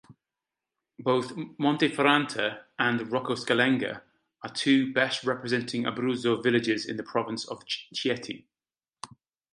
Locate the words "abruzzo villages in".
5.83-6.97